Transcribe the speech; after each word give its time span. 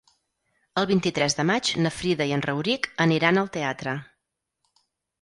El 0.81 0.87
vint-i-tres 0.91 1.37
de 1.41 1.45
maig 1.51 1.69
na 1.87 1.93
Frida 1.99 2.29
i 2.31 2.35
en 2.39 2.47
Rauric 2.49 2.91
aniran 3.09 3.41
al 3.45 3.55
teatre. 3.59 3.99